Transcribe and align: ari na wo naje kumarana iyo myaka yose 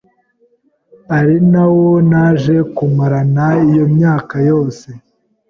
ari 1.17 1.37
na 1.51 1.63
wo 1.73 1.89
naje 2.09 2.55
kumarana 2.75 3.45
iyo 3.71 3.85
myaka 3.95 4.35
yose 4.49 4.87